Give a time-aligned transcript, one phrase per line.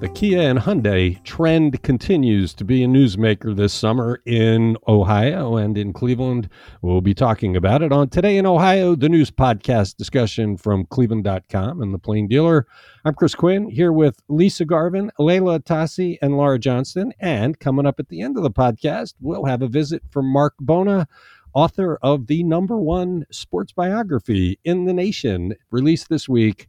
[0.00, 5.76] The Kia and Hyundai trend continues to be a newsmaker this summer in Ohio and
[5.76, 6.48] in Cleveland.
[6.80, 11.82] We'll be talking about it on Today in Ohio, the news podcast discussion from cleveland.com
[11.82, 12.66] and the Plain Dealer.
[13.04, 17.12] I'm Chris Quinn here with Lisa Garvin, Leila Atassi, and Laura Johnston.
[17.20, 20.54] And coming up at the end of the podcast, we'll have a visit from Marc
[20.58, 21.08] Bona,
[21.52, 26.68] author of the number one sports biography in the nation, released this week.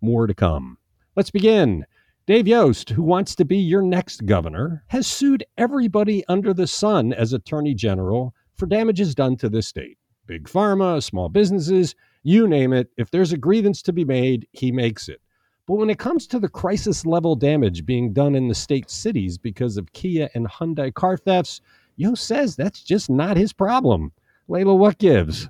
[0.00, 0.78] More to come.
[1.14, 1.86] Let's begin.
[2.24, 7.12] Dave Yost, who wants to be your next governor, has sued everybody under the sun
[7.12, 9.98] as attorney general for damages done to the state.
[10.26, 12.88] Big pharma, small businesses, you name it.
[12.96, 15.20] If there's a grievance to be made, he makes it.
[15.66, 19.36] But when it comes to the crisis level damage being done in the state cities
[19.36, 21.60] because of Kia and Hyundai car thefts,
[21.96, 24.12] Yost says that's just not his problem.
[24.46, 25.48] Leila, what gives?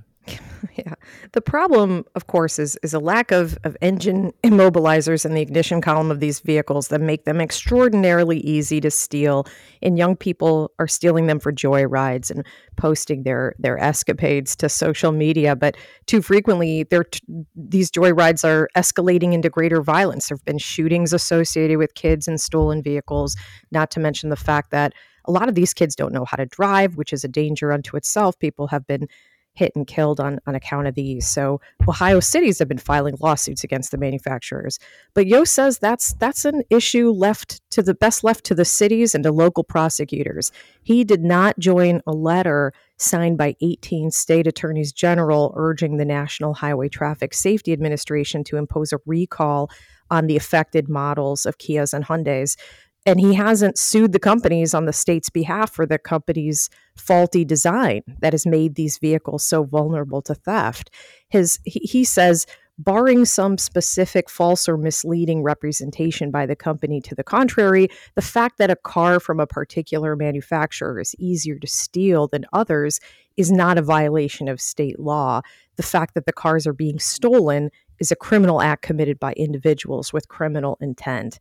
[0.76, 0.94] yeah.
[1.32, 5.80] The problem, of course, is is a lack of, of engine immobilizers in the ignition
[5.80, 9.46] column of these vehicles that make them extraordinarily easy to steal.
[9.82, 14.68] And young people are stealing them for joy rides and posting their their escapades to
[14.68, 15.56] social media.
[15.56, 17.20] But too frequently, t-
[17.54, 20.28] these joy rides are escalating into greater violence.
[20.28, 23.36] There have been shootings associated with kids and stolen vehicles.
[23.70, 24.92] Not to mention the fact that
[25.24, 27.96] a lot of these kids don't know how to drive, which is a danger unto
[27.96, 28.36] itself.
[28.38, 29.06] People have been
[29.54, 31.26] hit and killed on, on account of these.
[31.26, 34.78] So Ohio cities have been filing lawsuits against the manufacturers.
[35.14, 39.14] But Yost says that's that's an issue left to the best left to the cities
[39.14, 40.52] and to local prosecutors.
[40.82, 46.54] He did not join a letter signed by 18 state attorneys general urging the National
[46.54, 49.70] Highway Traffic Safety Administration to impose a recall
[50.10, 52.56] on the affected models of Kias and Hyundais
[53.04, 58.02] and he hasn't sued the companies on the state's behalf for the company's faulty design
[58.20, 60.90] that has made these vehicles so vulnerable to theft.
[61.28, 62.46] His he, he says
[62.78, 68.58] barring some specific false or misleading representation by the company to the contrary, the fact
[68.58, 72.98] that a car from a particular manufacturer is easier to steal than others
[73.36, 75.40] is not a violation of state law.
[75.76, 80.12] The fact that the cars are being stolen is a criminal act committed by individuals
[80.12, 81.38] with criminal intent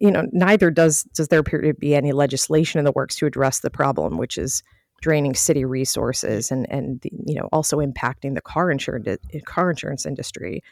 [0.00, 3.26] you know, neither does does there appear to be any legislation in the works to
[3.26, 4.62] address the problem, which is
[5.00, 10.62] draining city resources and and you know also impacting the car insurance car insurance industry.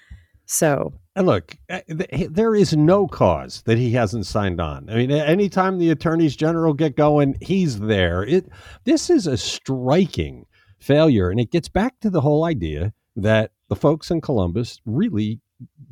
[0.47, 1.82] So, and look, eh,
[2.28, 4.91] there is no cause that he hasn't signed on.
[4.91, 8.25] I mean, anytime the attorneys general get going, he's there.
[8.25, 8.48] It
[8.84, 10.47] this is a striking
[10.81, 15.41] failure, and it gets back to the whole idea that the folks in Columbus really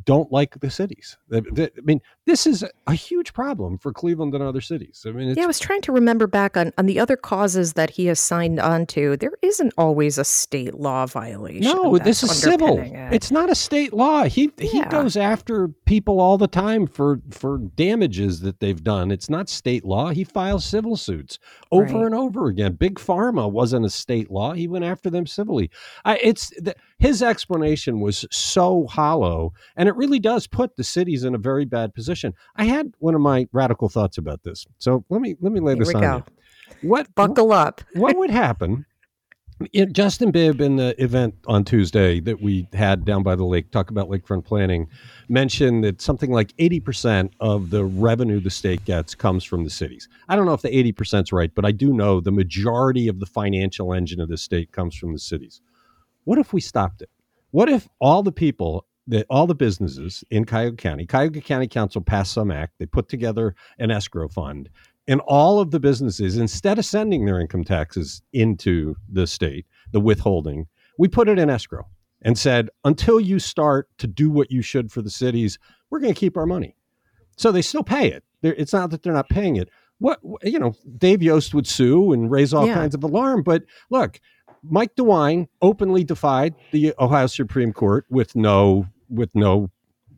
[0.04, 1.16] don't like the cities.
[1.32, 1.42] I
[1.84, 5.04] mean, this is a huge problem for Cleveland and other cities.
[5.08, 7.88] I mean, yeah, I was trying to remember back on, on the other causes that
[7.88, 9.16] he has signed on to.
[9.16, 11.62] There isn't always a state law violation.
[11.62, 12.78] No, this is civil.
[12.80, 12.92] It.
[13.14, 14.24] It's not a state law.
[14.24, 14.66] He yeah.
[14.68, 19.10] he goes after people all the time for for damages that they've done.
[19.10, 20.10] It's not state law.
[20.10, 21.38] He files civil suits
[21.72, 22.06] over right.
[22.06, 22.74] and over again.
[22.74, 24.52] Big Pharma wasn't a state law.
[24.52, 25.70] He went after them civilly.
[26.04, 31.24] I, it's the, his explanation was so hollow, and it really does put the cities
[31.24, 32.17] in a very bad position.
[32.56, 35.74] I had one of my radical thoughts about this, so let me let me lay
[35.74, 36.24] Here this on go.
[36.82, 36.88] you.
[36.88, 37.80] What buckle up?
[37.94, 38.84] what would happen?
[39.90, 43.90] Justin Bibb in the event on Tuesday that we had down by the lake, talk
[43.90, 44.88] about lakefront planning,
[45.28, 50.08] mentioned that something like 80% of the revenue the state gets comes from the cities.
[50.28, 53.18] I don't know if the 80% is right, but I do know the majority of
[53.18, 55.60] the financial engine of the state comes from the cities.
[56.22, 57.10] What if we stopped it?
[57.50, 62.00] What if all the people that all the businesses in Cuyahoga County, Cuyahoga County Council
[62.00, 64.68] passed some act, they put together an escrow fund,
[65.08, 70.00] and all of the businesses, instead of sending their income taxes into the state, the
[70.00, 70.66] withholding,
[70.98, 71.86] we put it in escrow
[72.22, 75.58] and said, until you start to do what you should for the cities,
[75.88, 76.76] we're going to keep our money.
[77.36, 78.24] So they still pay it.
[78.42, 79.70] They're, it's not that they're not paying it.
[80.00, 82.74] What you know, Dave Yost would sue and raise all yeah.
[82.74, 84.20] kinds of alarm, but look,
[84.62, 89.70] Mike DeWine openly defied the Ohio Supreme Court with no with no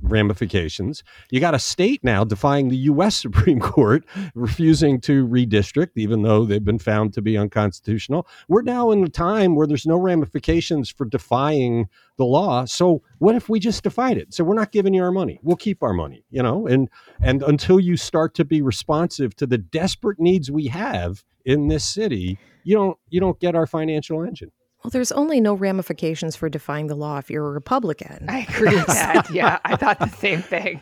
[0.02, 1.02] ramifications.
[1.30, 3.16] You got a state now defying the U.S.
[3.20, 4.04] Supreme Court,
[4.34, 8.26] refusing to redistrict, even though they've been found to be unconstitutional.
[8.48, 12.64] We're now in a time where there's no ramifications for defying the law.
[12.64, 14.34] So what if we just defied it?
[14.34, 15.38] So we're not giving you our money.
[15.42, 16.88] We'll keep our money, you know, and
[17.20, 21.84] and until you start to be responsive to the desperate needs we have in this
[21.84, 24.52] city, you don't you don't get our financial engine.
[24.82, 28.26] Well, there's only no ramifications for defying the law if you're a Republican.
[28.28, 29.30] I agree with that.
[29.32, 30.80] yeah, I thought the same thing.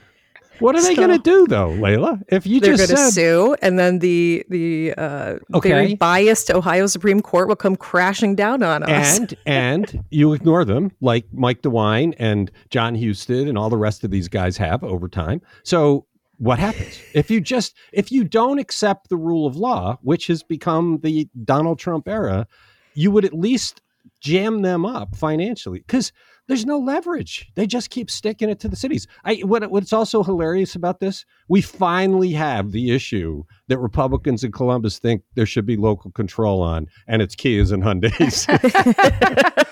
[0.60, 2.20] What are they going to do though, Leila?
[2.28, 5.68] If you they're just going to sue, and then the the uh, okay.
[5.68, 10.64] very biased Ohio Supreme Court will come crashing down on us, and and you ignore
[10.64, 14.82] them like Mike DeWine and Jon Husted and all the rest of these guys have
[14.82, 15.40] over time.
[15.62, 16.06] So
[16.38, 20.40] what happens if you just if you don't accept the rule of law which has
[20.44, 22.46] become the donald trump era
[22.94, 23.80] you would at least
[24.20, 26.12] jam them up financially because
[26.46, 30.22] there's no leverage they just keep sticking it to the cities I, what, what's also
[30.22, 35.66] hilarious about this we finally have the issue that republicans in columbus think there should
[35.66, 38.46] be local control on and it's kias and hyundais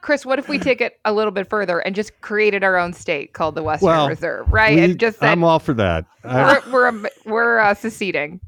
[0.00, 2.92] Chris, what if we take it a little bit further and just created our own
[2.92, 4.76] state called the Western Well, Reserve, right?
[4.76, 8.38] We- and just said, i'm all for that I- we're we're, we're uh, seceding.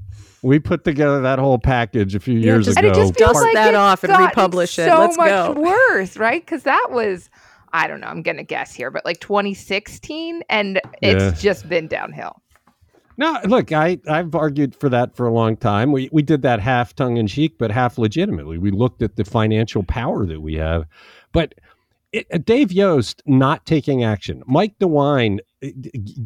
[0.42, 3.18] We put together that whole package a few Yeah, years just- ago And it just
[3.18, 4.88] feels Dust like that it's off and gotten republish it.
[4.88, 5.52] So Let's much go.
[5.60, 6.44] worse, right?
[6.44, 7.30] Because that was,
[7.72, 11.30] I don't know, I'm gonna guess here, but like 2016, and it's Yeah.
[11.40, 12.40] just been downhill.
[13.18, 15.90] No, look, I, I've argued for that for a long time.
[15.90, 18.58] We, we did that half tongue in cheek, but half legitimately.
[18.58, 20.84] We looked at the financial power that we have.
[21.32, 21.54] But
[22.12, 25.68] it, uh, Dave Yost not taking action, Mike DeWine uh,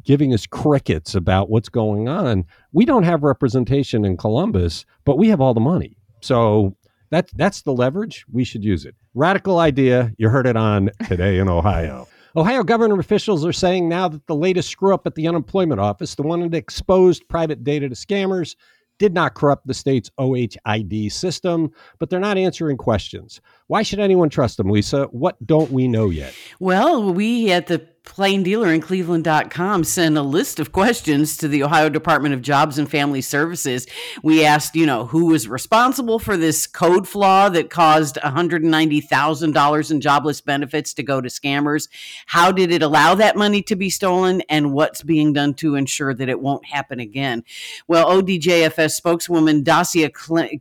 [0.04, 2.44] giving us crickets about what's going on.
[2.72, 5.96] We don't have representation in Columbus, but we have all the money.
[6.20, 6.76] So
[7.10, 8.24] that, that's the leverage.
[8.30, 8.94] We should use it.
[9.14, 10.12] Radical idea.
[10.18, 12.06] You heard it on Today in Ohio.
[12.36, 16.14] Ohio government officials are saying now that the latest screw up at the unemployment office,
[16.14, 18.54] the one that exposed private data to scammers,
[19.00, 23.40] did not corrupt the state's OHID system, but they're not answering questions.
[23.70, 25.04] Why should anyone trust them, Lisa?
[25.12, 26.34] What don't we know yet?
[26.58, 31.62] Well, we at the Plain Dealer in Cleveland.com sent a list of questions to the
[31.62, 33.86] Ohio Department of Jobs and Family Services.
[34.24, 40.00] We asked, you know, who was responsible for this code flaw that caused $190,000 in
[40.00, 41.88] jobless benefits to go to scammers?
[42.26, 44.40] How did it allow that money to be stolen?
[44.48, 47.44] And what's being done to ensure that it won't happen again?
[47.86, 50.10] Well, ODJFS spokeswoman Dacia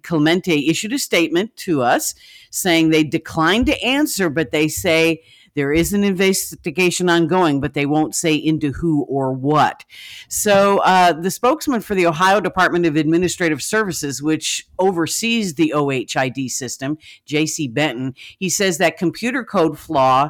[0.03, 2.13] Clemente issued a statement to us
[2.49, 5.21] saying they declined to answer, but they say
[5.55, 9.83] there is an investigation ongoing, but they won't say into who or what.
[10.27, 16.49] So, uh, the spokesman for the Ohio Department of Administrative Services, which oversees the OHID
[16.49, 17.67] system, J.C.
[17.67, 20.29] Benton, he says that computer code flaw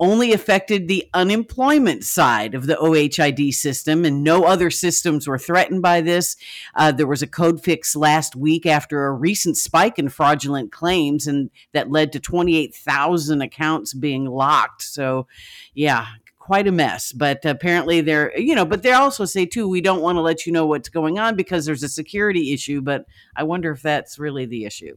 [0.00, 5.82] only affected the unemployment side of the OHID system, and no other systems were threatened
[5.82, 6.36] by this.
[6.74, 11.26] Uh, there was a code fix last week after a recent spike in fraudulent claims,
[11.26, 14.82] and that led to 28,000 accounts being locked.
[14.82, 15.26] So,
[15.74, 16.06] yeah.
[16.38, 20.00] Quite a mess, but apparently they're, you know, but they also say too, we don't
[20.00, 22.80] want to let you know what's going on because there's a security issue.
[22.80, 23.04] But
[23.36, 24.96] I wonder if that's really the issue.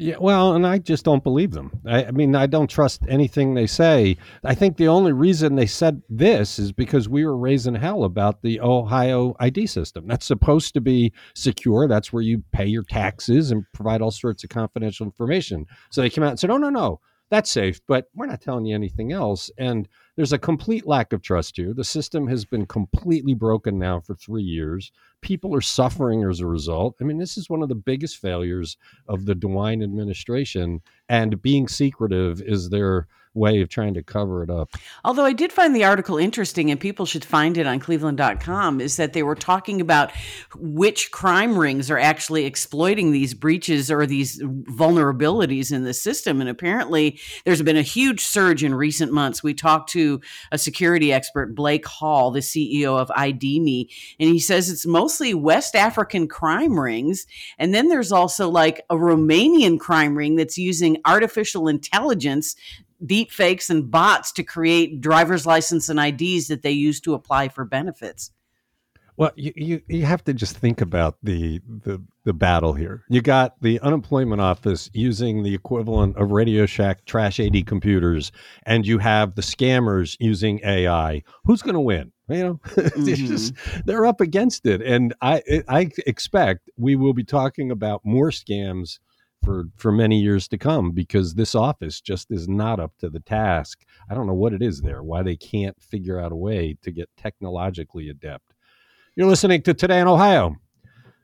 [0.00, 1.72] Yeah, well, and I just don't believe them.
[1.84, 4.16] I, I mean, I don't trust anything they say.
[4.44, 8.40] I think the only reason they said this is because we were raising hell about
[8.40, 10.06] the Ohio ID system.
[10.06, 11.88] That's supposed to be secure.
[11.88, 15.66] That's where you pay your taxes and provide all sorts of confidential information.
[15.90, 18.66] So they came out and said, "Oh no, no, that's safe, but we're not telling
[18.66, 21.72] you anything else." And there's a complete lack of trust here.
[21.72, 24.90] The system has been completely broken now for three years.
[25.20, 26.96] People are suffering as a result.
[27.00, 28.76] I mean, this is one of the biggest failures
[29.06, 34.50] of the DeWine administration, and being secretive is their way of trying to cover it
[34.50, 34.70] up.
[35.04, 38.96] Although I did find the article interesting, and people should find it on cleveland.com, is
[38.96, 40.10] that they were talking about
[40.56, 46.40] which crime rings are actually exploiting these breaches or these vulnerabilities in the system.
[46.40, 49.42] And apparently, there's been a huge surge in recent months.
[49.42, 50.07] We talked to
[50.52, 55.74] a security expert, Blake Hall, the CEO of ID.me, and he says it's mostly West
[55.74, 57.26] African crime rings.
[57.58, 62.56] And then there's also like a Romanian crime ring that's using artificial intelligence
[63.04, 67.48] deep fakes and bots to create driver's license and IDs that they use to apply
[67.48, 68.32] for benefits.
[69.18, 73.02] Well, you, you, you have to just think about the, the the battle here.
[73.08, 78.30] You got the unemployment office using the equivalent of Radio Shack trash 80 computers,
[78.64, 81.24] and you have the scammers using AI.
[81.44, 82.12] Who's going to win?
[82.28, 83.26] You know, it's mm-hmm.
[83.26, 83.54] just
[83.86, 89.00] they're up against it, and I I expect we will be talking about more scams
[89.42, 93.20] for for many years to come because this office just is not up to the
[93.20, 93.80] task.
[94.08, 96.92] I don't know what it is there, why they can't figure out a way to
[96.92, 98.47] get technologically adept.
[99.18, 100.54] You're listening to Today in Ohio.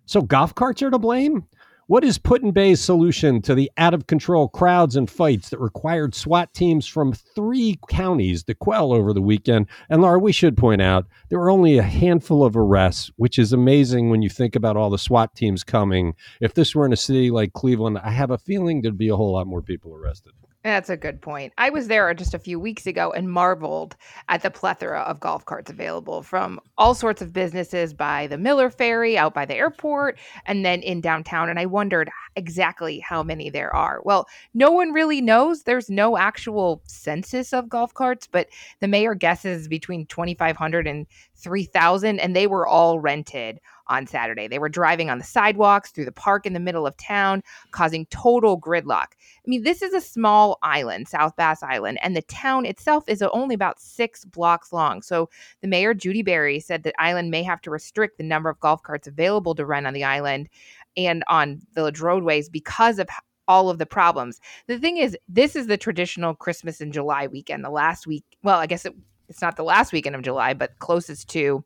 [0.06, 1.46] So golf carts are to blame?
[1.86, 5.60] What is Put in Bay's solution to the out of control crowds and fights that
[5.60, 9.68] required SWAT teams from three counties to quell over the weekend?
[9.90, 13.52] And Laura, we should point out there were only a handful of arrests, which is
[13.52, 16.16] amazing when you think about all the SWAT teams coming.
[16.40, 19.16] If this were in a city like Cleveland, I have a feeling there'd be a
[19.16, 20.32] whole lot more people arrested.
[20.64, 21.52] That's a good point.
[21.58, 23.96] I was there just a few weeks ago and marveled
[24.30, 28.70] at the plethora of golf carts available from all sorts of businesses by the Miller
[28.70, 31.50] Ferry out by the airport and then in downtown.
[31.50, 34.00] And I wondered exactly how many there are.
[34.04, 35.64] Well, no one really knows.
[35.64, 38.48] There's no actual census of golf carts, but
[38.80, 41.06] the mayor guesses between 2,500 and
[41.44, 44.48] 3,000 and they were all rented on Saturday.
[44.48, 48.06] They were driving on the sidewalks through the park in the middle of town, causing
[48.06, 49.08] total gridlock.
[49.12, 53.22] I mean, this is a small island, South Bass Island, and the town itself is
[53.22, 55.02] only about six blocks long.
[55.02, 55.28] So
[55.60, 58.82] the mayor, Judy Berry, said the island may have to restrict the number of golf
[58.82, 60.48] carts available to rent on the island
[60.96, 63.08] and on village roadways because of
[63.46, 64.40] all of the problems.
[64.66, 68.24] The thing is, this is the traditional Christmas in July weekend, the last week.
[68.42, 68.94] Well, I guess it,
[69.28, 71.64] it's not the last weekend of July, but closest to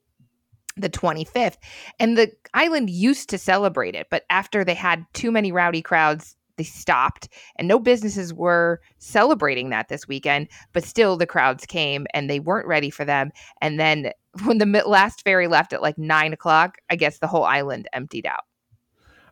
[0.76, 1.56] the 25th.
[1.98, 6.36] And the island used to celebrate it, but after they had too many rowdy crowds,
[6.58, 12.06] they stopped and no businesses were celebrating that this weekend but still the crowds came
[12.12, 13.30] and they weren't ready for them
[13.62, 14.10] and then
[14.44, 18.26] when the last ferry left at like nine o'clock i guess the whole island emptied
[18.26, 18.44] out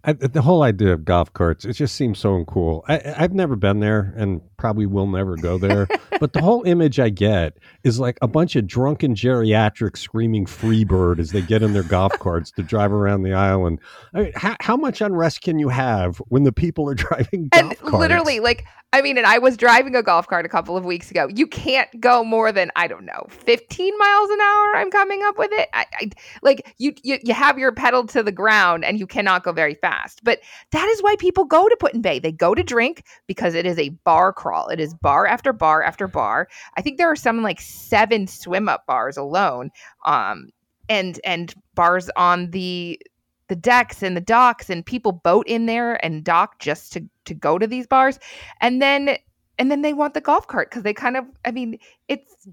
[0.04, 2.82] I, the whole idea of golf carts, it just seems so uncool.
[2.86, 5.88] I, have never been there and probably will never go there.
[6.20, 11.18] but the whole image I get is like a bunch of drunken geriatrics screaming "Freebird"
[11.18, 13.80] as they get in their golf carts to drive around the island.
[14.14, 17.70] I mean, how, how much unrest can you have when the people are driving golf
[17.70, 17.96] and carts?
[17.96, 21.10] Literally, like I mean, and I was driving a golf cart a couple of weeks
[21.10, 21.28] ago.
[21.34, 24.76] You can't go more than I don't know, 15 miles an hour.
[24.76, 25.68] I'm coming up with it.
[25.74, 26.10] I, I
[26.42, 27.18] like you, you.
[27.22, 30.24] You have your pedal to the ground, and you cannot go very fast.
[30.24, 32.20] But that is why people go to Put-in-Bay.
[32.20, 34.68] They go to drink because it is a bar crawl.
[34.68, 36.48] It is bar after bar after bar.
[36.76, 39.70] I think there are some like seven swim up bars alone.
[40.04, 40.50] Um,
[40.88, 43.00] and and bars on the
[43.48, 47.34] the decks and the docks and people boat in there and dock just to to
[47.34, 48.20] go to these bars
[48.60, 49.16] and then
[49.58, 51.76] and then they want the golf cart because they kind of i mean
[52.06, 52.48] it's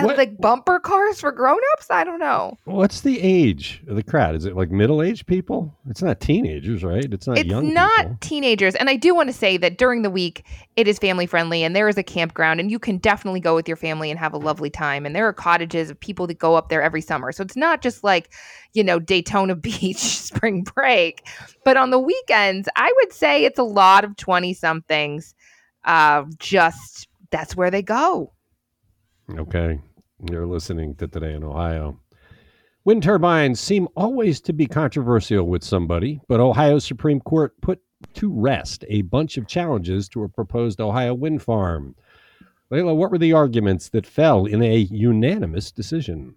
[0.00, 1.90] what, like bumper cars for grown-ups?
[1.90, 2.56] I don't know.
[2.64, 4.34] What's the age of the crowd?
[4.34, 5.76] Is it like middle-aged people?
[5.88, 7.04] It's not teenagers right?
[7.04, 8.16] It's not it's young not people.
[8.20, 8.74] teenagers.
[8.74, 10.44] And i do want to say that during the week
[10.76, 13.68] it is family friendly and there is a campground and you can definitely go with
[13.68, 15.04] your family and have a lovely time.
[15.04, 17.30] And there are cottages of people that go up there every summer.
[17.32, 18.32] So it's not just like
[18.72, 21.26] you know daytona beach spring break.
[21.64, 25.34] But on the weekends i would say it's a lot of 20 somethings
[25.84, 28.32] uh just that's where they go
[29.30, 29.80] Okay.
[30.30, 31.98] You're listening to Today in Ohio.
[32.84, 37.80] Wind turbines seem always to be controversial with somebody, but Ohio Supreme Court put
[38.14, 41.94] to rest a bunch of challenges to a proposed Ohio wind farm.
[42.70, 46.34] Leila, what were the arguments that fell in a unanimous decision?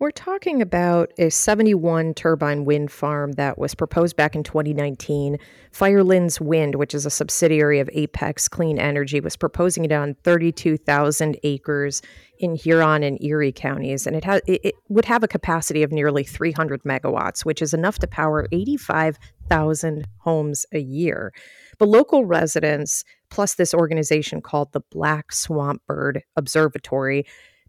[0.00, 5.38] We're talking about a 71 turbine wind farm that was proposed back in 2019.
[5.70, 11.38] Firelands Wind, which is a subsidiary of Apex Clean Energy, was proposing it on 32,000
[11.44, 12.02] acres
[12.40, 16.24] in Huron and Erie counties, and it, ha- it, would have a capacity of nearly
[16.24, 21.32] 300 megawatts, which is enough to power 85,000 homes a year.
[21.78, 27.24] But local residents, plus this organization called the Black Swamp Bird Observatory,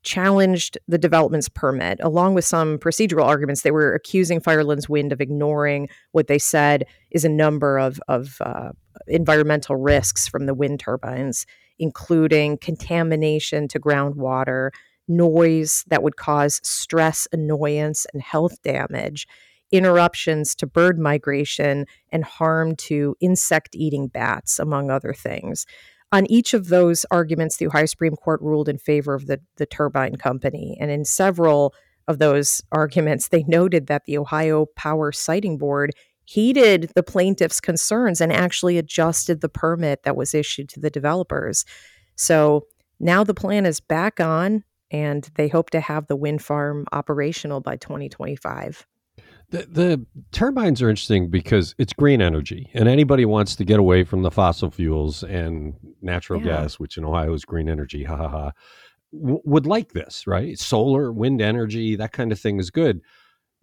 [0.06, 3.64] challenged the development's permit, along with some procedural arguments.
[3.64, 8.38] They were accusing Firelands Wind of ignoring what they said is a number of, of
[8.40, 8.70] uh,
[9.08, 11.46] environmental risks from the wind turbines,
[11.80, 14.70] including contamination to groundwater,
[15.08, 19.28] noise that would cause stress, annoyance, and health damage.
[19.72, 25.66] Interruptions to bird migration and harm to insect eating bats, among other things
[26.16, 29.66] on each of those arguments, the Ohio Supreme Court ruled in favor of the, the
[29.66, 30.78] turbine company.
[30.80, 31.74] And in several
[32.08, 35.92] of those arguments, they noted that the Ohio Power Siting Board
[36.24, 41.66] heeded the plaintiffs' concerns and actually adjusted the permit that was issued to the developers.
[42.16, 42.66] So
[42.98, 47.60] now the plan is back on, and they hope to have the wind farm operational
[47.60, 48.88] by 2025.
[49.50, 54.04] The, the turbines are interesting because it's green energy, and anybody wants to get away
[54.04, 56.62] from the fossil fuels and natural yeah.
[56.62, 58.04] gas, which in Ohio is green energy.
[58.04, 58.52] Ha ha ha.
[59.14, 60.58] W- would like this, right?
[60.58, 63.02] Solar, wind energy, that kind of thing is good.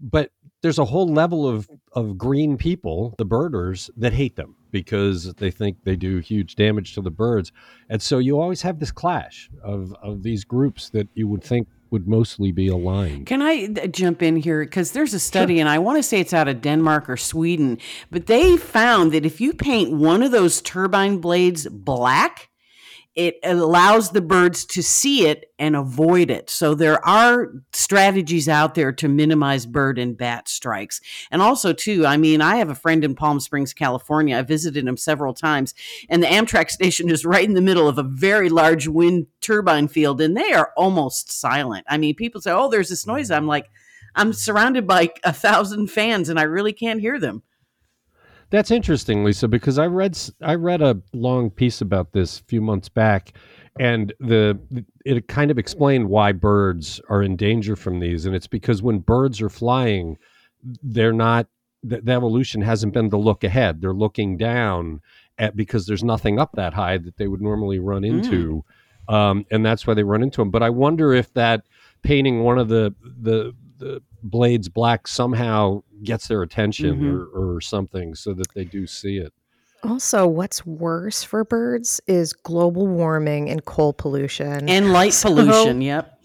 [0.00, 0.30] But
[0.62, 5.50] there's a whole level of, of green people, the birders, that hate them because they
[5.50, 7.52] think they do huge damage to the birds.
[7.88, 11.68] And so you always have this clash of, of these groups that you would think
[11.92, 13.26] would mostly be aligned.
[13.26, 14.64] Can I uh, jump in here?
[14.64, 15.60] Because there's a study, sure.
[15.60, 17.78] and I want to say it's out of Denmark or Sweden,
[18.10, 22.48] but they found that if you paint one of those turbine blades black,
[23.14, 26.48] it allows the birds to see it and avoid it.
[26.48, 31.00] So there are strategies out there to minimize bird and bat strikes.
[31.30, 34.38] And also too, I mean, I have a friend in Palm Springs, California.
[34.38, 35.74] I visited him several times
[36.08, 39.88] and the Amtrak station is right in the middle of a very large wind turbine
[39.88, 41.84] field and they are almost silent.
[41.88, 43.68] I mean, people say, "Oh, there's this noise." I'm like,
[44.14, 47.42] I'm surrounded by a thousand fans and I really can't hear them.
[48.52, 52.60] That's interesting, Lisa, because I read I read a long piece about this a few
[52.60, 53.32] months back,
[53.80, 54.60] and the
[55.06, 58.98] it kind of explained why birds are in danger from these, and it's because when
[58.98, 60.18] birds are flying,
[60.82, 61.46] they're not
[61.82, 65.00] the, the evolution hasn't been to look ahead; they're looking down
[65.38, 68.62] at because there's nothing up that high that they would normally run into,
[69.08, 69.14] mm.
[69.14, 70.50] um, and that's why they run into them.
[70.50, 71.64] But I wonder if that
[72.02, 77.36] painting one of the the the blades black somehow gets their attention mm-hmm.
[77.36, 79.32] or, or something so that they do see it.
[79.84, 85.82] Also, what's worse for birds is global warming and coal pollution and light so, pollution.
[85.82, 86.20] Yep.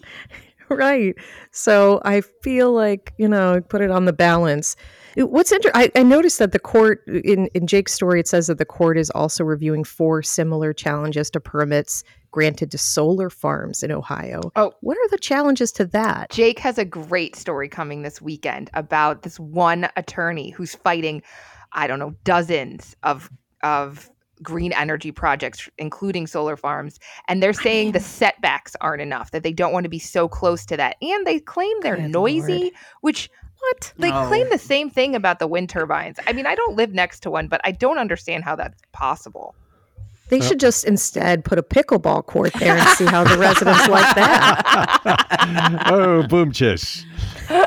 [0.78, 1.14] Right.
[1.50, 4.76] So I feel like, you know, put it on the balance.
[5.16, 8.58] What's interesting, I, I noticed that the court, in, in Jake's story, it says that
[8.58, 13.90] the court is also reviewing four similar challenges to permits granted to solar farms in
[13.90, 14.40] Ohio.
[14.56, 16.30] Oh, what are the challenges to that?
[16.30, 21.22] Jake has a great story coming this weekend about this one attorney who's fighting,
[21.72, 23.30] I don't know, dozens of
[23.62, 24.10] of
[24.42, 26.98] green energy projects, including solar farms.
[27.28, 30.28] And they're oh, saying the setbacks aren't enough, that they don't want to be so
[30.28, 30.96] close to that.
[31.02, 32.72] And they claim they're Good noisy, Lord.
[33.00, 33.30] which
[33.60, 33.92] what?
[33.98, 34.26] They no.
[34.28, 36.18] claim the same thing about the wind turbines.
[36.26, 39.54] I mean, I don't live next to one, but I don't understand how that's possible.
[40.28, 44.14] They should just instead put a pickleball court there and see how the residents like
[44.14, 45.86] that.
[45.90, 47.04] oh, boom chish.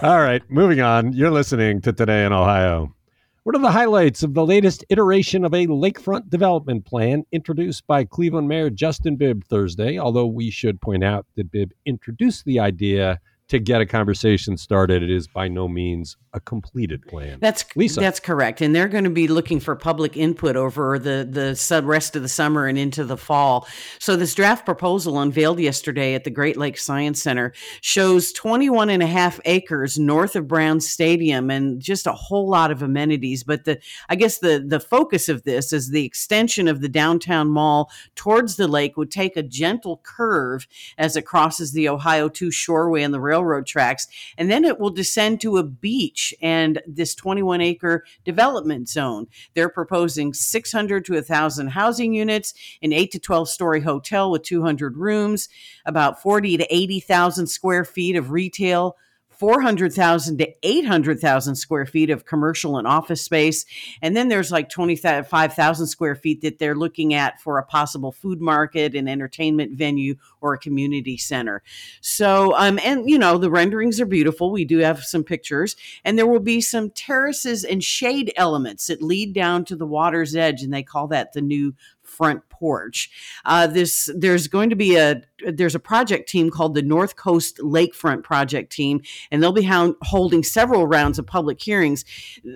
[0.03, 1.11] All right, moving on.
[1.13, 2.93] You're listening to Today in Ohio.
[3.43, 8.03] What are the highlights of the latest iteration of a lakefront development plan introduced by
[8.03, 9.97] Cleveland Mayor Justin Bibb Thursday?
[9.97, 13.19] Although we should point out that Bibb introduced the idea
[13.51, 15.03] to get a conversation started.
[15.03, 17.37] It is by no means a completed plan.
[17.41, 17.99] That's Lisa.
[17.99, 21.85] That's correct, and they're going to be looking for public input over the the sub
[21.85, 23.67] rest of the summer and into the fall.
[23.99, 29.03] So this draft proposal unveiled yesterday at the Great Lakes Science Center shows 21 and
[29.03, 33.43] a half acres north of Brown Stadium and just a whole lot of amenities.
[33.43, 37.49] But the I guess the the focus of this is the extension of the downtown
[37.49, 40.67] mall towards the lake would take a gentle curve
[40.97, 44.07] as it crosses the Ohio 2 Shoreway and the railroad tracks,
[44.37, 49.27] and then it will descend to a beach Beach and this 21 acre development zone.
[49.53, 54.97] They're proposing 600 to 1,000 housing units, an 8 to 12 story hotel with 200
[54.97, 55.49] rooms,
[55.85, 58.95] about 40 to 80,000 square feet of retail
[59.41, 63.65] 400,000 to 800,000 square feet of commercial and office space.
[63.99, 68.39] And then there's like 25,000 square feet that they're looking at for a possible food
[68.39, 71.63] market, an entertainment venue, or a community center.
[72.01, 74.51] So, um, and you know, the renderings are beautiful.
[74.51, 75.75] We do have some pictures,
[76.05, 80.35] and there will be some terraces and shade elements that lead down to the water's
[80.35, 81.73] edge, and they call that the new
[82.11, 83.09] front porch.
[83.45, 87.57] Uh, this there's going to be a there's a project team called the North Coast
[87.57, 92.05] Lakefront Project Team, and they'll be hound, holding several rounds of public hearings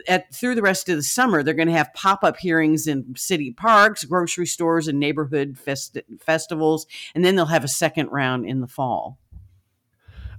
[0.08, 1.42] at through the rest of the summer.
[1.42, 5.98] They're going to have pop up hearings in city parks, grocery stores, and neighborhood fest-
[6.20, 9.18] festivals, and then they'll have a second round in the fall.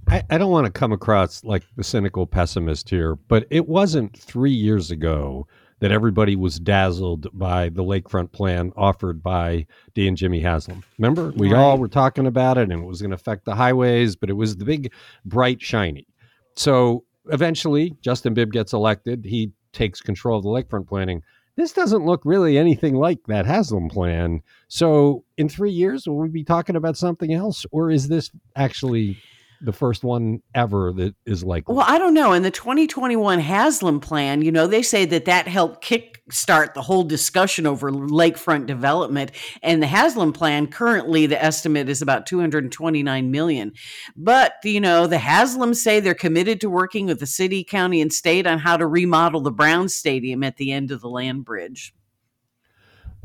[0.07, 4.17] I, I don't want to come across like the cynical pessimist here, but it wasn't
[4.17, 5.47] three years ago
[5.79, 10.83] that everybody was dazzled by the lakefront plan offered by Dee and Jimmy Haslam.
[10.97, 11.59] Remember, we right.
[11.59, 14.33] all were talking about it, and it was going to affect the highways, but it
[14.33, 14.91] was the big,
[15.23, 16.07] bright, shiny.
[16.55, 19.25] So eventually, Justin Bibb gets elected.
[19.25, 21.21] He takes control of the lakefront planning.
[21.55, 24.41] This doesn't look really anything like that Haslam plan.
[24.67, 29.17] So, in three years, will we be talking about something else, or is this actually
[29.61, 32.33] the first one ever that is like well i don't know.
[32.33, 36.81] In the 2021 haslam plan you know they say that that helped kick start the
[36.81, 39.31] whole discussion over lakefront development.
[39.61, 43.73] And the haslam plan currently the estimate is about 229 million.
[44.15, 48.11] But you know the haslam say they're committed to working with the city county and
[48.11, 51.93] state on how to remodel the brown stadium at the end of the land bridge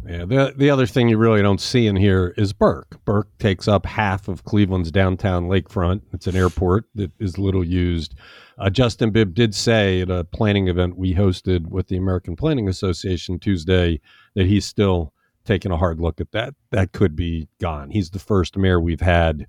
[0.07, 3.03] yeah, the the other thing you really don't see in here is Burke.
[3.05, 6.03] Burke takes up half of Cleveland's downtown lakefront.
[6.13, 8.15] It's an airport that is little used.
[8.59, 12.69] Uh, Justin Bibb did say at a planning event we hosted with the American Planning
[12.69, 14.01] Association Tuesday
[14.35, 15.13] that he's still
[15.45, 16.55] taking a hard look at that.
[16.71, 17.91] That could be gone.
[17.91, 19.47] He's the first mayor we've had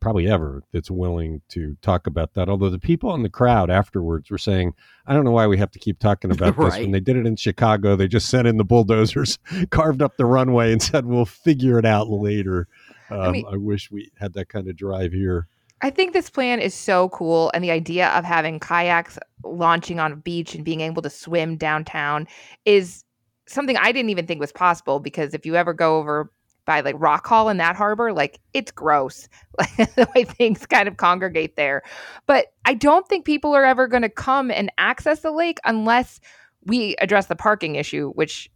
[0.00, 2.48] probably ever that's willing to talk about that.
[2.48, 4.74] Although the people in the crowd afterwards were saying,
[5.06, 6.70] I don't know why we have to keep talking about right.
[6.72, 6.80] this.
[6.80, 9.38] When they did it in Chicago, they just sent in the bulldozers,
[9.70, 12.66] carved up the runway, and said, we'll figure it out later.
[13.10, 15.48] Um, I, mean, I wish we had that kind of drive here.
[15.82, 17.50] I think this plan is so cool.
[17.54, 21.56] And the idea of having kayaks launching on a beach and being able to swim
[21.56, 22.28] downtown
[22.64, 23.04] is
[23.46, 26.30] something I didn't even think was possible because if you ever go over
[26.66, 30.86] by like Rock Hall in that harbor, like it's gross like the way things kind
[30.88, 31.82] of congregate there.
[32.26, 36.20] But I don't think people are ever going to come and access the lake unless
[36.66, 38.50] we address the parking issue, which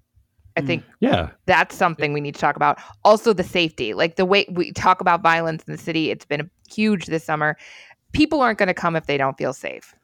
[0.57, 0.67] I Mm.
[0.67, 1.31] think Yeah.
[1.47, 2.79] that's something we need to talk about.
[3.05, 6.49] Also, the safety, like the way we talk about violence in the city, it's been
[6.71, 7.57] huge this summer.
[8.13, 9.95] People aren't going to come if they don't feel safe.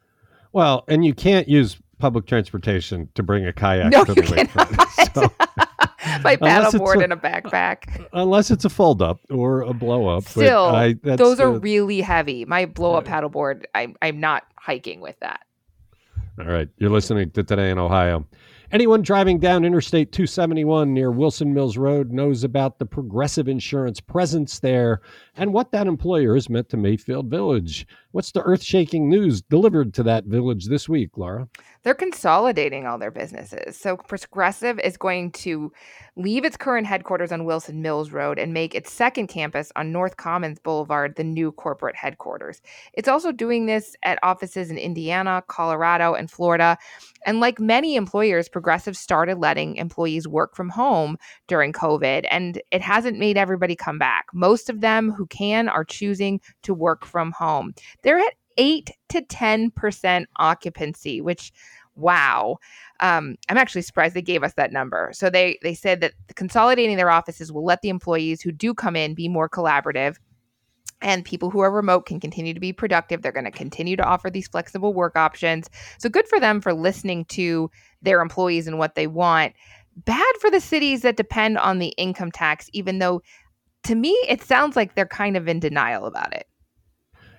[0.53, 4.23] Well, and you can't use public transportation to bring a kayak No, to you the
[4.23, 5.13] lakefront.
[5.15, 5.33] So,
[6.25, 7.99] My paddleboard and a backpack.
[8.11, 10.25] Uh, unless it's a fold up or a blow up.
[10.25, 12.45] Still, I, those are really heavy.
[12.45, 15.41] My blow up paddleboard, I'm I'm not hiking with that.
[16.39, 16.69] All right.
[16.79, 18.27] You're listening to Today in Ohio.
[18.73, 24.61] Anyone driving down Interstate 271 near Wilson Mills Road knows about the Progressive Insurance presence
[24.61, 25.01] there
[25.37, 27.87] and what that employer has meant to Mayfield Village.
[28.13, 31.47] What's the earth shaking news delivered to that village this week, Laura?
[31.85, 33.77] They're consolidating all their businesses.
[33.77, 35.73] So Progressive is going to
[36.17, 40.17] leave its current headquarters on Wilson Mills Road and make its second campus on North
[40.17, 42.61] Commons Boulevard the new corporate headquarters.
[42.95, 46.77] It's also doing this at offices in Indiana, Colorado, and Florida.
[47.25, 52.83] And like many employers, Progressive started letting employees work from home during COVID, and it
[52.83, 54.27] hasn't made everybody come back.
[54.35, 57.73] Most of them who can are choosing to work from home.
[58.03, 61.53] They're at 8 to 10% occupancy, which
[61.97, 62.57] wow.
[63.01, 65.11] Um, I'm actually surprised they gave us that number.
[65.13, 68.97] So they they said that consolidating their offices will let the employees who do come
[68.97, 70.17] in be more collaborative
[71.03, 73.23] and people who are remote can continue to be productive.
[73.23, 75.71] They're going to continue to offer these flexible work options.
[75.99, 77.71] So good for them for listening to
[78.03, 79.55] their employees and what they want.
[79.97, 83.23] Bad for the cities that depend on the income tax, even though
[83.85, 86.47] to me it sounds like they're kind of in denial about it.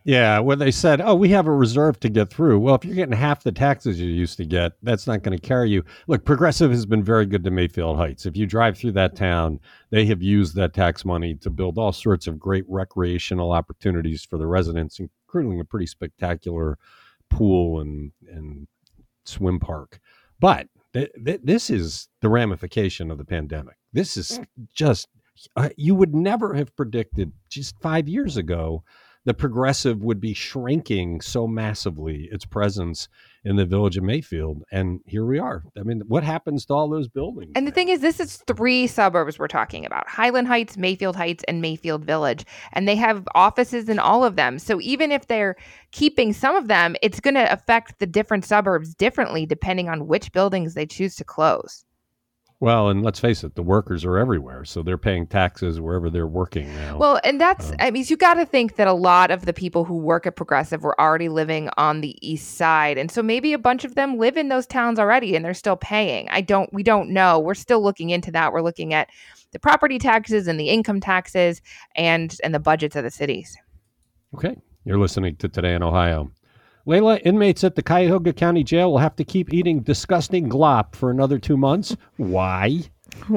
[0.04, 2.96] Yeah, when they said, "Oh, we have a reserve to get through." Well, if you're
[2.96, 5.84] getting half the taxes you used to get, that's not going to carry you.
[6.08, 8.26] Look, Progressive has been very good to Mayfield Heights.
[8.26, 9.60] If you drive through that town,
[9.92, 14.38] they have used that tax money to build all sorts of great recreational opportunities for
[14.38, 16.80] the residents, including a pretty spectacular
[17.30, 18.68] pool and and
[19.26, 20.00] swim park.
[20.40, 23.76] But th- th- this is the ramification of the pandemic.
[23.94, 24.40] This is
[24.74, 25.08] just
[25.56, 28.84] uh, you would never have predicted just five years ago
[29.26, 33.08] the progressive would be shrinking so massively its presence
[33.44, 34.64] in the village of Mayfield.
[34.72, 35.64] And here we are.
[35.78, 37.52] I mean, what happens to all those buildings?
[37.56, 41.44] And the thing is, this is three suburbs we're talking about Highland Heights, Mayfield Heights,
[41.48, 42.46] and Mayfield Village.
[42.74, 44.60] And they have offices in all of them.
[44.60, 45.56] So even if they're
[45.92, 50.32] keeping some of them, it's going to affect the different suburbs differently depending on which
[50.32, 51.86] buildings they choose to close.
[52.62, 54.66] Well, and let's face it, the workers are everywhere.
[54.66, 56.96] So they're paying taxes wherever they're working now.
[56.96, 59.52] Well, and that's, Um, I mean, you got to think that a lot of the
[59.52, 63.00] people who work at Progressive were already living on the east side.
[63.00, 65.76] And so maybe a bunch of them live in those towns already and they're still
[65.76, 66.30] paying.
[66.30, 67.40] I don't, we don't know.
[67.40, 68.54] We're still looking into that.
[68.54, 69.10] We're looking at
[69.52, 71.62] the property taxes and the income taxes
[71.96, 73.58] and and the budgets of the cities.
[74.36, 74.56] okay.
[74.86, 76.32] You're listening to Today in Ohio.
[76.86, 81.12] Leila, inmates at the Cuyahoga County Jail will have to keep eating disgusting glop for
[81.12, 81.96] another two months.
[82.18, 82.82] Why?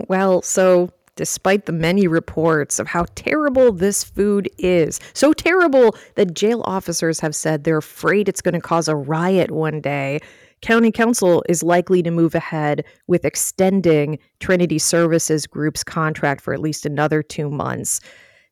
[0.09, 6.35] Well, so despite the many reports of how terrible this food is, so terrible that
[6.35, 10.21] jail officers have said they're afraid it's going to cause a riot one day,
[10.63, 16.61] County Council is likely to move ahead with extending Trinity Services Group's contract for at
[16.61, 18.01] least another two months.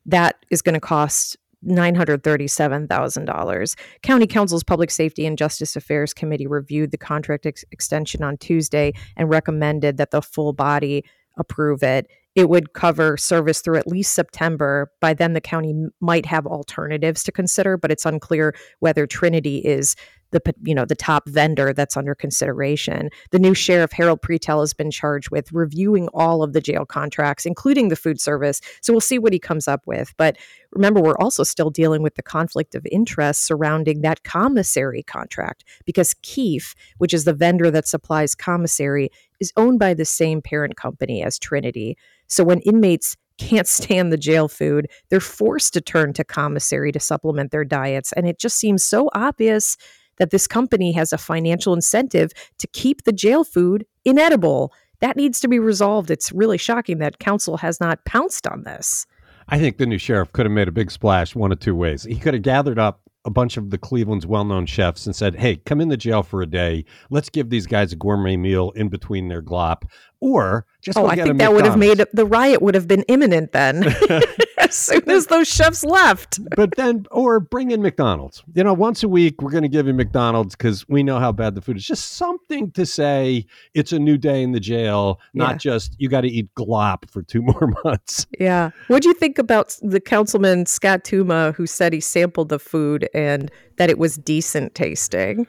[0.05, 3.75] That is going to cost $937,000.
[4.03, 8.92] County Council's Public Safety and Justice Affairs Committee reviewed the contract ex- extension on Tuesday
[9.16, 11.05] and recommended that the full body
[11.38, 12.11] approve it.
[12.35, 14.90] It would cover service through at least September.
[15.01, 19.94] By then, the county might have alternatives to consider, but it's unclear whether Trinity is
[20.33, 23.11] the you know the top vendor that's under consideration.
[23.31, 27.47] The new sheriff Harold Pretel has been charged with reviewing all of the jail contracts,
[27.47, 28.61] including the food service.
[28.81, 30.12] So we'll see what he comes up with.
[30.16, 30.37] But
[30.73, 36.14] remember, we're also still dealing with the conflict of interest surrounding that commissary contract because
[36.23, 41.23] Keefe, which is the vendor that supplies commissary, is owned by the same parent company
[41.23, 41.97] as Trinity.
[42.27, 47.01] So when inmates can't stand the jail food, they're forced to turn to commissary to
[47.01, 48.12] supplement their diets.
[48.12, 49.77] And it just seems so obvious
[50.18, 54.72] that this company has a financial incentive to keep the jail food inedible.
[55.01, 56.11] That needs to be resolved.
[56.11, 59.07] It's really shocking that council has not pounced on this.
[59.48, 62.05] I think the new sheriff could have made a big splash one of two ways.
[62.05, 65.37] He could have gathered up a bunch of the Cleveland's well known chefs and said,
[65.37, 66.85] Hey, come in the jail for a day.
[67.11, 69.85] Let's give these guys a gourmet meal in between their glop.
[70.23, 72.87] Or just Oh, I get think a that would have made the riot would have
[72.87, 73.83] been imminent then.
[74.59, 76.39] as soon as those chefs left.
[76.57, 78.45] but then, or bring in McDonald's.
[78.55, 81.33] You know, once a week, we're going to give you McDonald's because we know how
[81.33, 81.85] bad the food is.
[81.85, 85.57] Just something to say it's a new day in the jail, not Yeah.
[85.59, 88.27] just you got to eat glop for two more months.
[88.39, 88.71] Yeah.
[88.87, 93.09] What do you think about the councilman Scott Tuma who said he sampled the food
[93.13, 95.47] and that it was decent tasting?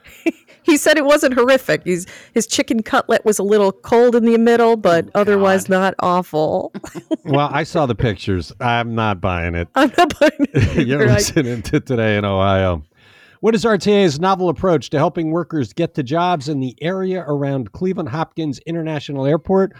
[0.64, 1.84] he said it wasn't horrific.
[1.84, 5.94] He's, his chicken cutlet was a little cold in the middle, but oh, otherwise not
[6.00, 6.74] awful.
[7.26, 8.52] well, I saw the pictures.
[8.60, 9.68] I'm not buying it.
[9.76, 10.88] I'm not buying it.
[10.88, 12.84] You're listening to Today in Ohio.
[13.42, 17.74] What is RTA's novel approach to helping workers get to jobs in the area around
[17.74, 19.74] Cleveland Hopkins International Airport?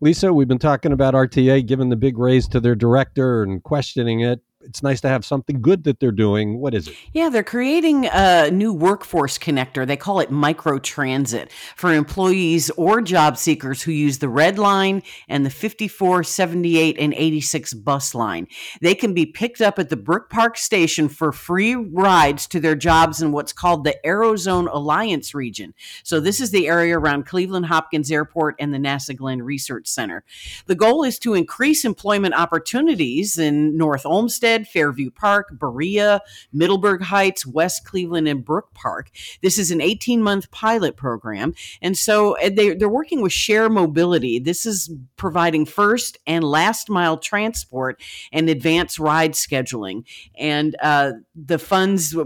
[0.00, 4.20] Lisa, we've been talking about RTA giving the big raise to their director and questioning
[4.20, 4.40] it.
[4.66, 6.58] It's nice to have something good that they're doing.
[6.58, 6.96] What is it?
[7.12, 9.86] Yeah, they're creating a new workforce connector.
[9.86, 15.44] They call it microtransit for employees or job seekers who use the red line and
[15.44, 18.46] the 54, 78, and 86 bus line.
[18.80, 22.74] They can be picked up at the Brook Park station for free rides to their
[22.74, 25.74] jobs in what's called the Aerozone Alliance region.
[26.02, 30.24] So this is the area around Cleveland Hopkins Airport and the NASA Glenn Research Center.
[30.66, 36.20] The goal is to increase employment opportunities in North Olmsted, Fairview Park, Berea,
[36.52, 39.10] Middleburg Heights, West Cleveland, and Brook Park.
[39.42, 41.54] This is an 18 month pilot program.
[41.82, 44.38] And so they, they're working with Share Mobility.
[44.38, 48.00] This is providing first and last mile transport
[48.32, 50.04] and advanced ride scheduling.
[50.38, 52.16] And uh, the funds,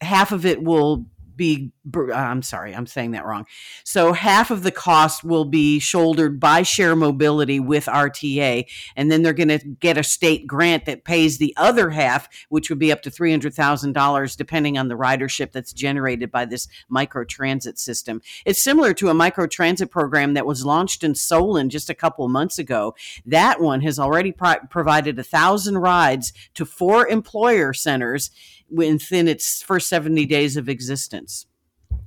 [0.00, 1.06] half of it will
[1.42, 1.72] be
[2.14, 3.46] I'm sorry, I'm saying that wrong.
[3.82, 9.22] So half of the cost will be shouldered by Share Mobility with RTA, and then
[9.22, 12.92] they're going to get a state grant that pays the other half, which would be
[12.92, 17.76] up to three hundred thousand dollars, depending on the ridership that's generated by this microtransit
[17.76, 18.22] system.
[18.46, 22.60] It's similar to a microtransit program that was launched in Solon just a couple months
[22.60, 22.94] ago.
[23.26, 28.30] That one has already pro- provided a thousand rides to four employer centers
[28.72, 31.46] within its first 70 days of existence.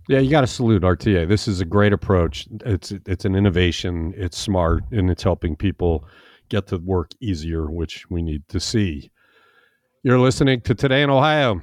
[0.07, 1.27] Yeah, you got to salute RTA.
[1.27, 2.47] This is a great approach.
[2.65, 4.13] It's it's an innovation.
[4.15, 6.05] It's smart and it's helping people
[6.49, 9.09] get to work easier, which we need to see.
[10.03, 11.61] You're listening to Today in Ohio.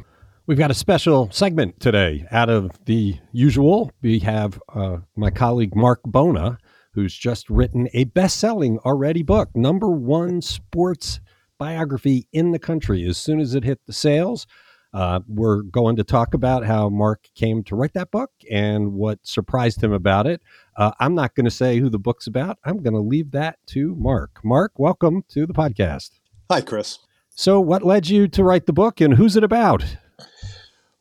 [0.48, 2.26] We've got a special segment today.
[2.32, 6.58] Out of the usual, we have uh, my colleague Marc Bona,
[6.94, 11.20] who's just written a best-selling already book, number one sports
[11.58, 13.06] biography in the country.
[13.06, 14.48] As soon as it hit the sales,
[14.92, 19.18] uh, we're going to talk about how Marc came to write that book and what
[19.22, 20.42] surprised him about it.
[20.76, 22.59] Uh, I'm not going to say who the book's about.
[22.64, 24.40] I'm going to leave that to Marc.
[24.44, 26.11] Marc, welcome to the podcast.
[26.50, 26.98] Hi, Chris.
[27.31, 29.96] So, what led you to write the book and who's it about?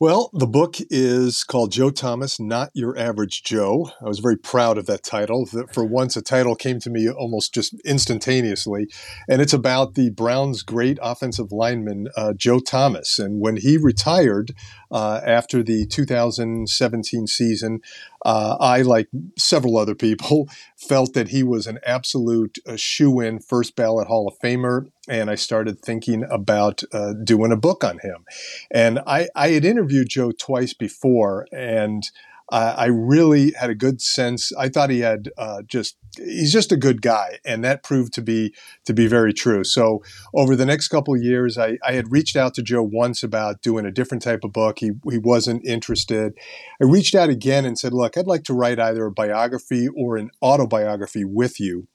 [0.02, 3.92] Well, the book is called Joe Thomas, Not Your Average Joe.
[4.04, 5.46] I was very proud of that title.
[5.46, 8.88] For once, a title came to me almost just instantaneously.
[9.30, 13.20] And it's about the Browns' great offensive lineman, uh, Joe Thomas.
[13.20, 14.56] And when he retired
[14.92, 17.82] uh, after the 2017 season,
[18.26, 23.40] uh, I, like several other people, felt that he was an absolute uh, shoe in
[23.40, 24.92] first ballot Hall of Famer.
[25.08, 28.26] And I started thinking about uh, doing a book on him.
[28.70, 32.04] And I, I had interviewed Joe twice before, and
[32.52, 34.52] uh, I really had a good sense.
[34.58, 38.22] I thought he had uh, just he's just a good guy, and that proved to
[38.22, 38.54] be
[38.86, 39.64] to be very true.
[39.64, 40.04] So
[40.36, 43.62] over the next couple of years, I, I had reached out to Joe once about
[43.62, 44.80] doing a different type of book.
[44.80, 46.34] He he wasn't interested.
[46.82, 50.18] I reached out again and said, "Look, I'd like to write either a biography or
[50.18, 51.88] an autobiography with you."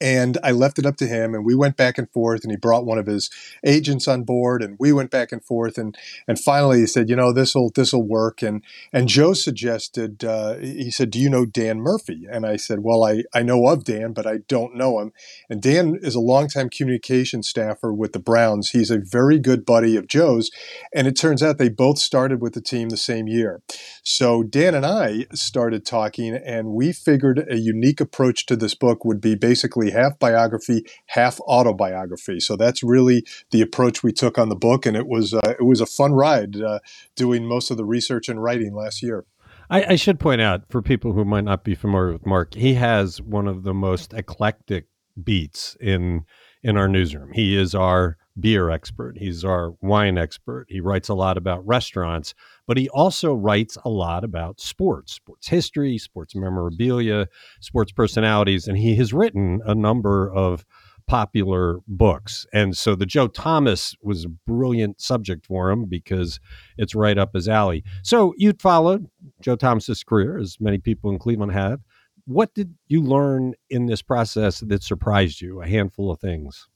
[0.00, 2.42] And I left it up to him, and we went back and forth.
[2.42, 3.30] And he brought one of his
[3.64, 5.78] agents on board, and we went back and forth.
[5.78, 5.96] And
[6.28, 10.24] and finally, he said, "You know, this will this will work." And and Joe suggested,
[10.24, 13.66] uh, he said, "Do you know Dan Murphy?" And I said, "Well, I I know
[13.68, 15.12] of Dan, but I don't know him."
[15.48, 18.70] And Dan is a longtime communication staffer with the Browns.
[18.70, 20.50] He's a very good buddy of Joe's,
[20.94, 23.62] and it turns out they both started with the team the same year.
[24.02, 29.04] So Dan and I started talking, and we figured a unique approach to this book
[29.04, 32.40] would be basically half biography, half autobiography.
[32.40, 35.64] So that's really the approach we took on the book, and it was uh, it
[35.64, 36.80] was a fun ride uh,
[37.14, 39.24] doing most of the research and writing last year.
[39.68, 42.74] I, I should point out for people who might not be familiar with Marc, he
[42.74, 44.86] has one of the most eclectic
[45.22, 46.24] beats in
[46.62, 47.32] in our newsroom.
[47.32, 49.16] He is our beer expert.
[49.18, 50.66] He's our wine expert.
[50.68, 52.34] He writes a lot about restaurants,
[52.66, 57.28] but he also writes a lot about sports, sports history, sports memorabilia,
[57.60, 60.64] sports personalities, and he has written a number of
[61.06, 62.46] popular books.
[62.52, 66.40] And so the Joe Thomas was a brilliant subject for him because
[66.76, 67.84] it's right up his alley.
[68.02, 69.06] So you'd followed
[69.40, 71.80] Joe Thomas's career, as many people in Cleveland have.
[72.26, 75.62] What did you learn in this process that surprised you?
[75.62, 76.68] A handful of things.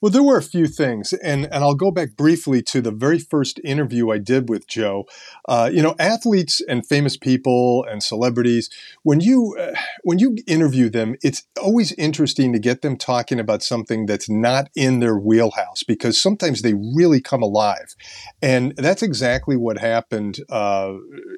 [0.00, 3.18] Well, there were a few things, and, and I'll go back briefly to the very
[3.18, 5.04] first interview I did with Joe.
[5.46, 8.70] Uh, you know, athletes and famous people and celebrities,
[9.02, 13.62] when you uh, when you interview them, it's always interesting to get them talking about
[13.62, 17.94] something that's not in their wheelhouse because sometimes they really come alive,
[18.40, 20.94] and that's exactly what happened uh,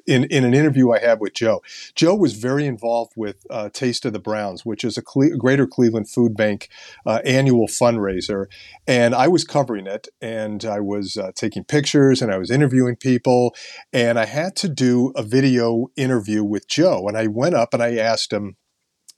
[0.07, 1.61] in in an interview I had with Joe.
[1.95, 5.67] Joe was very involved with uh, Taste of the Browns, which is a Cle- Greater
[5.67, 6.69] Cleveland Food Bank
[7.05, 8.47] uh, annual fundraiser
[8.87, 12.95] and I was covering it and I was uh, taking pictures and I was interviewing
[12.95, 13.55] people.
[13.93, 17.07] And I had to do a video interview with Joe.
[17.07, 18.57] And I went up and I asked him,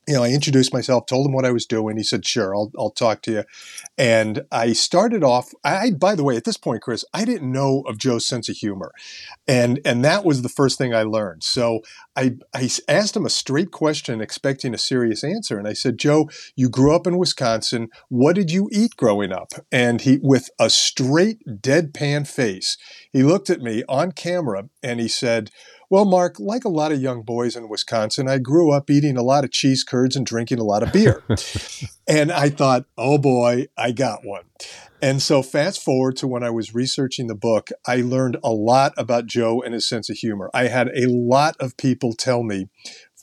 [0.08, 1.96] you know, I introduced myself, told him what I was doing.
[1.96, 3.44] He said, "Sure, I'll I'll talk to you."
[3.98, 5.52] And I started off.
[5.64, 8.56] I, by the way, at this point, Chris, I didn't know of Joe's sense of
[8.56, 8.92] humor,
[9.48, 11.42] and and that was the first thing I learned.
[11.42, 11.80] So
[12.14, 16.30] I I asked him a straight question, expecting a serious answer, and I said, "Joe,
[16.54, 17.88] you grew up in Wisconsin.
[18.08, 22.76] What did you eat growing up?" And he, with a straight deadpan face,
[23.12, 25.50] he looked at me on camera and he said.
[25.88, 29.22] Well, Marc, like a lot of young boys in Wisconsin, I grew up eating a
[29.22, 31.22] lot of cheese curds and drinking a lot of beer.
[32.08, 34.44] and I thought, oh boy, I got one.
[35.00, 38.94] And so, fast forward to when I was researching the book, I learned a lot
[38.96, 40.50] about Joe and his sense of humor.
[40.54, 42.68] I had a lot of people tell me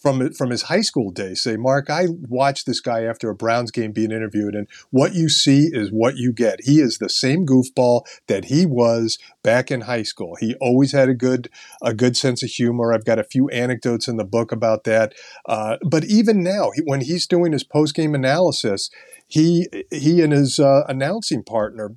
[0.04, 3.72] from from his high school days say, Marc, I watched this guy after a Browns
[3.72, 6.66] game being interviewed, and what you see is what you get.
[6.66, 10.36] He is the same goofball that he was back in high school.
[10.36, 11.50] He always had a good
[11.82, 12.94] a good sense of humor.
[12.94, 15.14] I've got a few anecdotes in the book about that.
[15.46, 18.90] Uh, but even now, he, when he's doing his post game analysis,
[19.26, 21.96] he he and his uh, announcing partner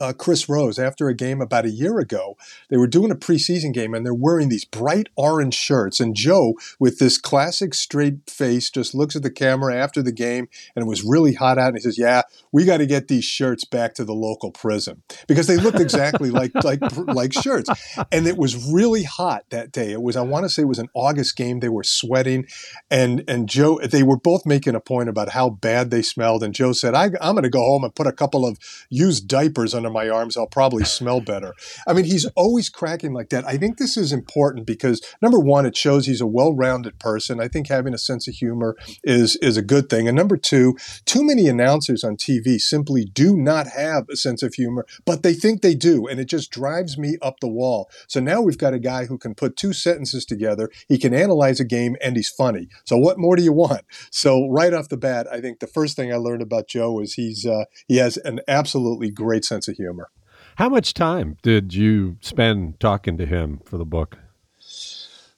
[0.00, 2.36] uh, Chris Rose after a game about a year ago.
[2.68, 6.00] They were doing a preseason game and they're wearing these bright orange shirts.
[6.00, 10.48] And Joe, with this classic straight face, just looks at the camera after the game
[10.74, 11.68] and it was really hot out.
[11.68, 15.02] And he says, Yeah, we got to get these shirts back to the local prison
[15.28, 17.70] because they looked exactly like, like, like shirts.
[18.10, 19.92] And it was really hot that day.
[19.92, 21.60] It was, I want to say it was an August game.
[21.60, 22.46] They were sweating.
[22.90, 26.42] And, and Joe, they were both making a point about how bad they smelled.
[26.42, 28.58] And Joe said, I, I'm going to go home and put a couple of
[28.90, 31.54] used diapers on under my arms, I'll probably smell better.
[31.86, 33.46] I mean, he's always cracking like that.
[33.46, 37.40] I think this is important because number one, it shows he's a well-rounded person.
[37.40, 40.08] I think having a sense of humor is is a good thing.
[40.08, 44.54] And number two, too many announcers on TV simply do not have a sense of
[44.54, 47.90] humor, but they think they do, and it just drives me up the wall.
[48.08, 50.70] So now we've got a guy who can put two sentences together.
[50.88, 52.68] He can analyze a game, and he's funny.
[52.84, 53.82] So what more do you want?
[54.10, 57.14] So right off the bat, I think the first thing I learned about Joe is
[57.14, 60.08] he's uh, he has an absolutely great sense of of humor.
[60.56, 64.18] How much time did you spend talking to him for the book?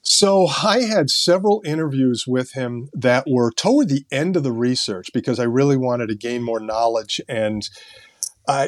[0.03, 5.09] So I had several interviews with him that were toward the end of the research
[5.13, 7.67] because I really wanted to gain more knowledge and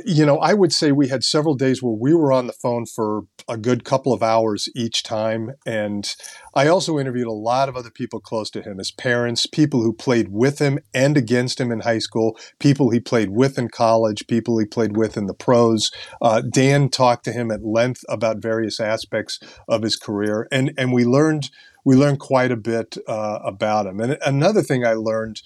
[0.06, 2.86] you know, I would say we had several days where we were on the phone
[2.86, 5.52] for a good couple of hours each time.
[5.66, 6.14] And
[6.54, 9.94] I also interviewed a lot of other people close to him, his parents, people who
[9.94, 14.28] played with him and against him in high school, people he played with in college,
[14.28, 15.92] people he played with in the pros.
[16.22, 20.48] Uh, Dan talked to him at length about various aspects of his career.
[20.52, 21.50] And, and we learned,
[21.86, 24.02] we learned quite a bit uh, about him.
[24.02, 25.42] And another thing I learned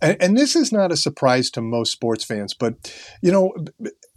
[0.00, 2.74] and, and, this is not a surprise to most sports fans, but
[3.22, 3.52] you know,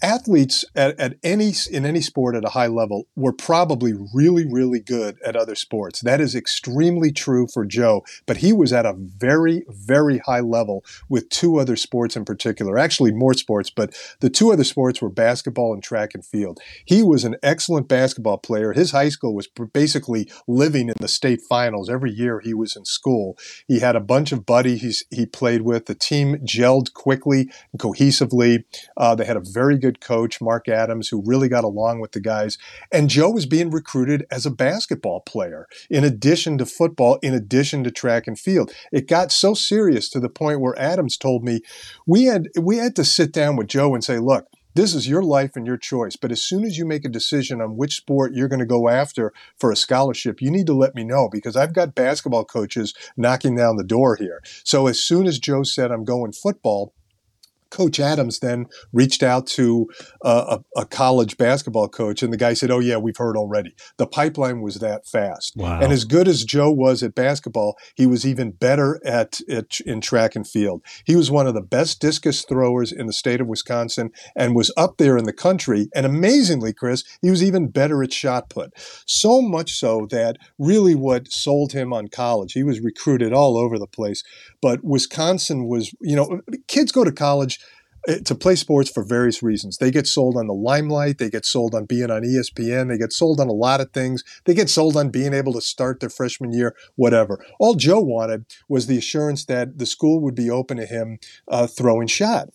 [0.02, 4.80] athletes at, at, any in any sport at a high level were probably really really
[4.80, 6.02] good at other sports.
[6.02, 10.84] That is extremely true for joe but he was at a very very high level
[11.10, 15.10] with two other sports in particular actually more sports but the two other sports were
[15.10, 16.60] basketball and track and field.
[16.86, 18.74] He was an excellent basketball player.
[18.74, 21.90] His high school was basically living in the state finals.
[21.90, 23.38] Every year he was in school.
[23.68, 25.86] He had a bunch of buddies he played with.
[25.86, 28.64] The team gelled quickly and cohesively.
[28.96, 32.12] Uh, they had a very good good coach, Mark Adams, who really got along with
[32.12, 32.60] the guys.
[32.92, 37.84] And Joe was being recruited as a basketball player in addition to football, in addition
[37.86, 38.72] to track and field.
[38.92, 41.62] It got so serious to the point where Adams told me
[42.06, 45.24] we had we had to sit down with Joe and say, look, this is your
[45.24, 46.16] life and your choice.
[46.16, 48.90] But as soon as you make a decision on which sport you're going to go
[48.90, 52.94] after for a scholarship, you need to let me know because I've got basketball coaches
[53.18, 54.44] knocking down the door here.
[54.64, 56.94] So as soon as Joe said, I'm going football,
[57.72, 59.88] Coach Adams then reached out to
[60.24, 64.08] a, a, college basketball coach, and the guy said, "Oh yeah, we've heard already." The
[64.08, 65.80] pipeline was that fast, wow.
[65.80, 70.02] and as good as Joe was at basketball, he was even better at, at in
[70.02, 70.82] track and field.
[71.06, 74.74] He was one of the best discus throwers in the state of Wisconsin, and was
[74.76, 75.90] up there in the country.
[75.94, 78.74] And amazingly, Chris, he was even better at shot put.
[79.06, 83.78] So much so that really what sold him on college, he was recruited all over
[83.78, 84.24] the place.
[84.62, 87.60] But Wisconsin was, you know, kids go to college
[88.08, 89.78] eh, to play sports for various reasons.
[89.78, 93.14] They get sold on the limelight, they get sold on being on ESPN, they get
[93.14, 94.24] sold on a lot of things.
[94.46, 97.44] They get sold on being able to start their freshman year, whatever.
[97.60, 101.68] All Joe wanted was the assurance that the school would be open to him uh,
[101.68, 102.50] throwing shot.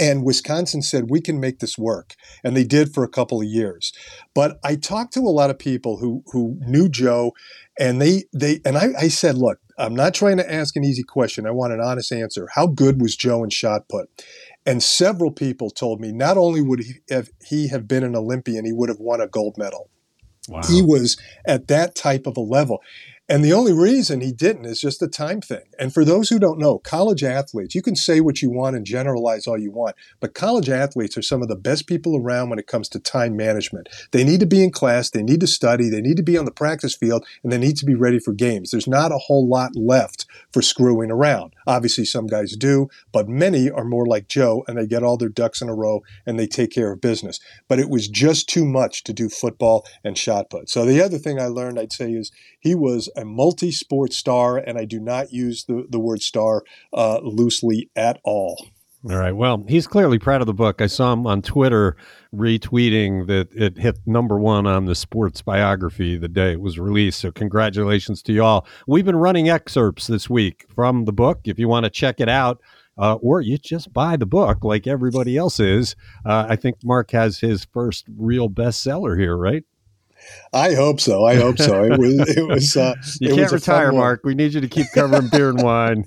[0.00, 2.14] And Wisconsin said, we can make this work.
[2.42, 3.92] And they did for a couple of years.
[4.34, 7.34] But I talked to a lot of people who, who knew Joe
[7.78, 11.02] and they, they, and I, I said, look, I'm not trying to ask an easy
[11.02, 11.46] question.
[11.46, 12.48] I want an honest answer.
[12.54, 14.08] How good was Joe in shot put?
[14.66, 18.66] And several people told me not only would he have, he have been an Olympian,
[18.66, 19.88] he would have won a gold medal.
[20.48, 20.62] Wow.
[20.68, 21.16] He was
[21.46, 22.82] at that type of a level.
[23.30, 25.62] And the only reason he didn't is just a time thing.
[25.78, 28.84] And for those who don't know, college athletes, you can say what you want and
[28.84, 32.58] generalize all you want, but college athletes are some of the best people around when
[32.58, 33.88] it comes to time management.
[34.10, 36.44] They need to be in class, they need to study, they need to be on
[36.44, 38.72] the practice field, and they need to be ready for games.
[38.72, 41.54] There's not a whole lot left for screwing around.
[41.68, 45.28] Obviously, some guys do, but many are more like Joe and they get all their
[45.28, 47.38] ducks in a row and they take care of business.
[47.68, 50.68] But it was just too much to do football and shot put.
[50.68, 54.56] So the other thing I learned, I'd say, is he was a multi sport star,
[54.58, 56.62] and I do not use the, the word star
[56.92, 58.66] uh, loosely at all.
[59.08, 59.32] All right.
[59.32, 60.82] Well, he's clearly proud of the book.
[60.82, 61.96] I saw him on Twitter
[62.34, 67.20] retweeting that it hit number one on the sports biography the day it was released.
[67.20, 68.66] So, congratulations to y'all.
[68.86, 71.40] We've been running excerpts this week from the book.
[71.44, 72.60] If you want to check it out,
[72.98, 75.96] uh, or you just buy the book like everybody else is.
[76.26, 79.64] Uh, I think Marc has his first real bestseller here, right?
[80.52, 81.24] I hope so.
[81.24, 81.84] I hope so.
[81.84, 82.10] It was.
[82.36, 82.76] It was.
[82.76, 84.22] Uh, you it can't was retire, Marc.
[84.24, 86.04] We need you to keep covering beer and wine.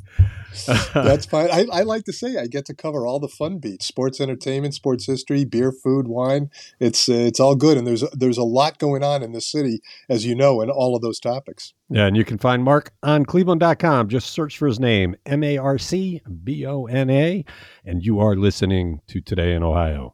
[0.93, 1.49] That's fine.
[1.51, 4.76] I, I, like to say I get to cover all the fun beats: sports, entertainment,
[4.76, 6.49] sports history, beer, food, wine.
[6.80, 9.82] It's uh, it's all good, and there's there's a lot going on in the city,
[10.09, 11.74] as you know, in all of those topics.
[11.89, 14.09] Yeah, and you can find Marc on Cleveland.com.
[14.09, 17.43] Just search for his name, M A R C B O N A,
[17.84, 20.12] and you are listening to Today in Ohio.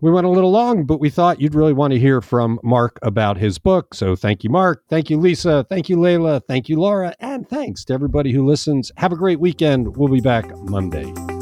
[0.00, 2.98] We went a little long, but we thought you'd really want to hear from Marc
[3.02, 3.94] about his book.
[3.94, 4.82] So thank you, Marc.
[4.88, 5.64] Thank you, Lisa.
[5.68, 6.40] Thank you, Leila.
[6.40, 7.14] Thank you, Laura.
[7.20, 8.90] And thanks to everybody who listens.
[8.96, 9.96] Have a great weekend.
[9.96, 11.39] We'll be back Monday.